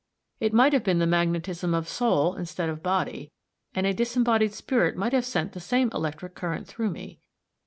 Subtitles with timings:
[0.39, 3.31] It might be the magnetism of soul instead of body,
[3.75, 7.19] and a disembodied spirit might have sent the same electric current through me.